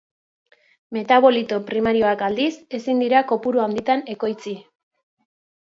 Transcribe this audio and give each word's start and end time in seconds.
Metabolito 0.97 1.59
primarioak, 1.67 2.25
aldiz, 2.29 2.49
ezin 2.79 3.05
dira 3.07 3.23
kopuru 3.33 3.63
handitan 3.67 4.05
ekoitzi. 4.15 4.57